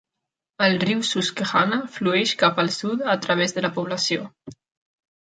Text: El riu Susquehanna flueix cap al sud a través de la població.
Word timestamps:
El 0.67 0.77
riu 0.83 1.03
Susquehanna 1.09 1.79
flueix 1.99 2.33
cap 2.47 2.65
al 2.65 2.75
sud 2.81 3.07
a 3.17 3.19
través 3.29 3.57
de 3.59 3.67
la 3.69 3.75
població. 3.81 4.29